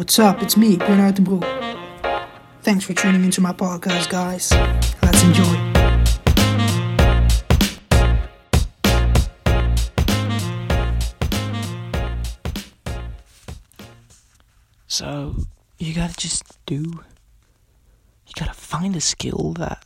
[0.00, 0.42] What's up?
[0.42, 1.44] It's me, Bernard de Broek.
[2.62, 4.50] Thanks for tuning into my podcast, guys.
[5.02, 5.44] Let's enjoy.
[14.86, 15.36] So,
[15.76, 16.76] you gotta just do.
[18.26, 19.84] You gotta find a skill that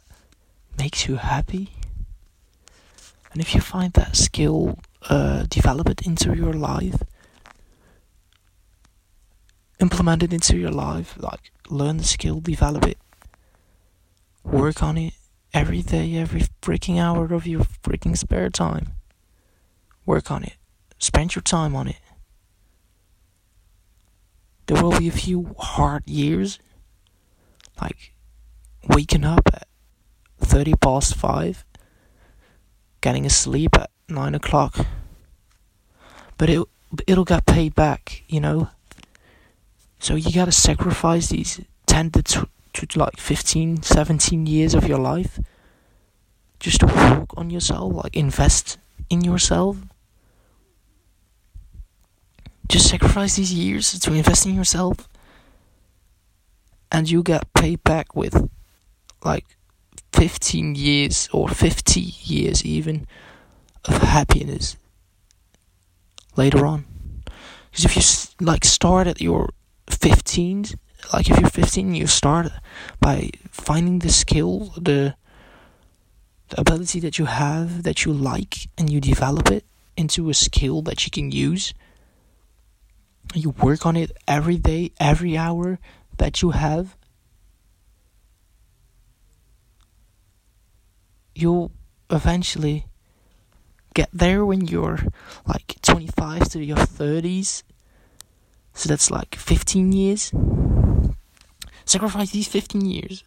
[0.79, 1.73] makes you happy.
[3.33, 4.79] And if you find that skill,
[5.11, 7.03] uh, develop it into your life
[9.85, 11.15] implement it into your life.
[11.19, 12.99] Like, learn the skill, develop it,
[14.43, 15.13] work on it
[15.53, 18.87] every day, every freaking hour of your freaking spare time.
[20.07, 20.57] Work on it.
[20.99, 22.01] Spend your time on it.
[24.67, 26.59] There will be a few hard years,
[27.81, 28.15] like
[28.89, 29.69] waking up at
[30.41, 31.65] 30 past 5,
[33.03, 34.87] getting asleep at 9 o'clock.
[36.39, 36.63] But it,
[37.07, 38.71] it'll get paid back, you know?
[40.05, 45.41] So you gotta sacrifice these 10 to, to, like 15, 17 years of your life
[46.61, 48.77] just to work on yourself, like invest
[49.09, 49.79] in yourself.
[52.69, 55.09] Just sacrifice these years to invest in yourself,
[56.93, 58.51] and you get paid back with
[59.25, 59.47] like
[60.13, 63.07] 15 years or 50 years even
[63.87, 64.77] of happiness
[66.37, 66.85] later on.
[67.71, 69.49] Because if you like start at your
[69.89, 70.67] 15
[71.13, 72.49] like if you're 15 you start
[73.01, 75.15] by finding the skill the
[76.49, 79.65] the ability that you have that you like and you develop it
[79.97, 81.73] into a skill that you can use.
[83.35, 85.79] You work on it every day every hour
[86.19, 86.97] that you have.
[91.35, 91.73] You'll
[92.11, 92.87] eventually
[93.95, 95.01] get there when you're
[95.47, 97.63] like 25 to your 30s
[98.75, 100.33] so that's like 15 years.
[101.85, 103.25] Sacrifice these 15 years.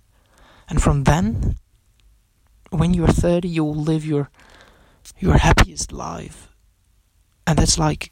[0.69, 1.55] And from then,
[2.69, 4.29] when you're 30, you'll live your
[5.19, 6.49] your happiest life.
[7.47, 8.11] And that's like,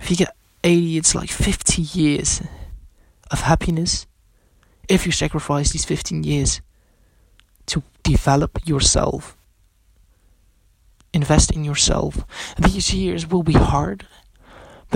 [0.00, 2.42] if you get 80, it's like 50 years
[3.32, 4.06] of happiness
[4.88, 6.60] if you sacrifice these 15 years
[7.66, 9.36] to develop yourself.
[11.12, 12.24] Invest in yourself.
[12.56, 14.06] These years will be hard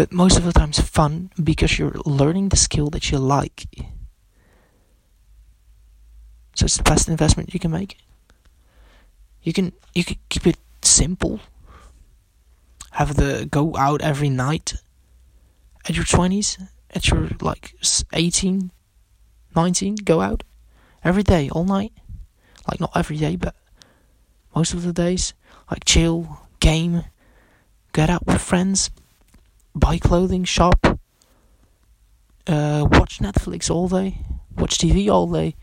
[0.00, 3.66] but most of the time it's fun because you're learning the skill that you like.
[6.54, 7.98] So it's the best investment you can make.
[9.42, 11.40] You can you can keep it simple.
[12.92, 14.72] Have the go out every night
[15.86, 17.74] at your 20s, at your like
[18.14, 18.70] 18,
[19.54, 20.44] 19, go out
[21.04, 21.92] every day, all night.
[22.66, 23.54] Like not every day, but
[24.56, 25.34] most of the days.
[25.70, 27.04] Like chill, game,
[27.92, 28.90] get out with friends,
[29.74, 30.86] buy clothing, shop,
[32.46, 34.18] uh, watch Netflix all day,
[34.56, 35.56] watch TV all day.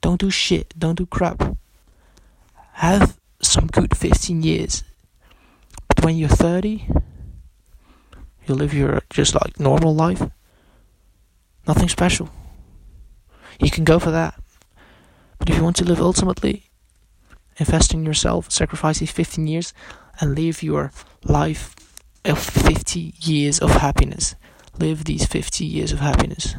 [0.00, 1.56] Don't do shit, don't do crap.
[2.74, 4.84] Have some good 15 years.
[5.88, 6.86] But when you're 30,
[8.46, 10.22] you live your just like normal life.
[11.66, 12.30] Nothing special.
[13.60, 14.40] You can go for that.
[15.38, 16.64] But if you want to live ultimately,
[17.58, 19.74] invest in yourself, sacrifice these 15 years,
[20.20, 20.92] and live your
[21.24, 21.74] life
[22.34, 24.34] 50 years of happiness.
[24.78, 26.54] Live these 50 years of happiness.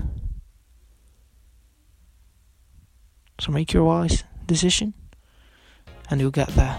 [3.40, 4.94] So make your wise decision
[6.10, 6.78] and you'll get there.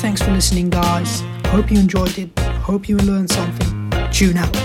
[0.00, 1.22] Thanks for listening, guys.
[1.46, 2.38] Hope you enjoyed it.
[2.38, 3.90] Hope you learned something.
[4.10, 4.63] Tune out.